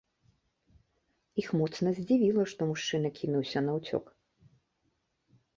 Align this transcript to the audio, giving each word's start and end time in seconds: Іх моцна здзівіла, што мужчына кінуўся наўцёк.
Іх 1.43 1.47
моцна 1.59 1.93
здзівіла, 2.01 2.43
што 2.53 2.61
мужчына 2.71 3.09
кінуўся 3.21 3.59
наўцёк. 3.69 4.05